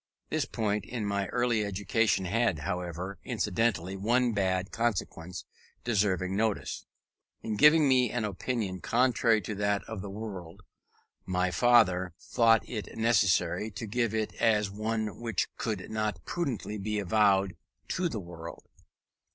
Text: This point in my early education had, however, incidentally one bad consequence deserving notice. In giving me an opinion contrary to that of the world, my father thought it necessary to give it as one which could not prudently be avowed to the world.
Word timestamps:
This 0.31 0.45
point 0.45 0.83
in 0.85 1.05
my 1.05 1.27
early 1.27 1.63
education 1.63 2.25
had, 2.25 2.57
however, 2.57 3.19
incidentally 3.23 3.95
one 3.95 4.33
bad 4.33 4.71
consequence 4.71 5.45
deserving 5.83 6.35
notice. 6.35 6.87
In 7.43 7.55
giving 7.55 7.87
me 7.87 8.09
an 8.09 8.25
opinion 8.25 8.79
contrary 8.81 9.41
to 9.41 9.53
that 9.53 9.83
of 9.83 10.01
the 10.01 10.09
world, 10.09 10.63
my 11.27 11.51
father 11.51 12.15
thought 12.19 12.67
it 12.67 12.97
necessary 12.97 13.69
to 13.69 13.85
give 13.85 14.15
it 14.15 14.33
as 14.41 14.71
one 14.71 15.19
which 15.21 15.49
could 15.55 15.91
not 15.91 16.25
prudently 16.25 16.79
be 16.79 16.97
avowed 16.97 17.53
to 17.89 18.09
the 18.09 18.19
world. 18.19 18.63